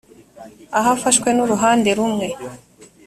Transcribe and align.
ahafashwe 0.79 1.29
n 1.33 1.37
uruhande 1.45 1.89
rumwe 1.97 2.27